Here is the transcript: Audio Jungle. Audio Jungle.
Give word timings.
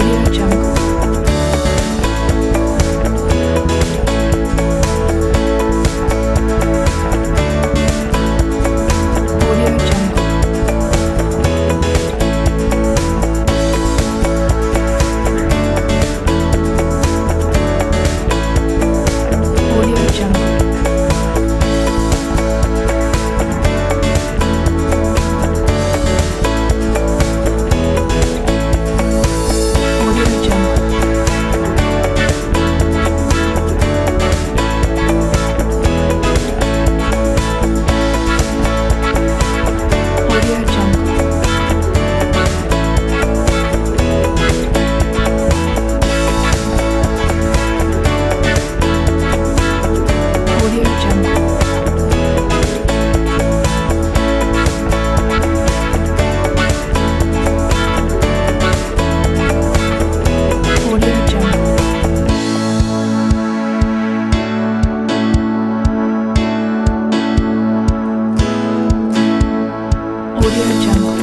Audio 0.00 0.32
Jungle. 0.32 0.79
Audio 70.42 70.64
Jungle. 70.80 71.19